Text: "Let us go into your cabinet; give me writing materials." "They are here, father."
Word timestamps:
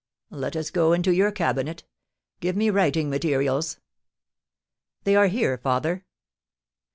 "Let 0.31 0.55
us 0.55 0.71
go 0.71 0.93
into 0.93 1.11
your 1.13 1.31
cabinet; 1.31 1.83
give 2.39 2.55
me 2.55 2.71
writing 2.71 3.07
materials." 3.11 3.77
"They 5.03 5.15
are 5.15 5.27
here, 5.27 5.59
father." 5.59 6.05